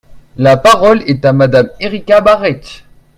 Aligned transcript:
La 0.37 0.57
parole 0.57 1.03
est 1.05 1.23
à 1.25 1.31
Madame 1.31 1.69
Ericka 1.79 2.21
Bareigts. 2.21 2.85